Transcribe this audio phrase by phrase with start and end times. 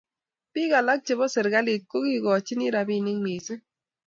[0.53, 3.63] biik alak chebo serikalit ko kikochini robinik mising'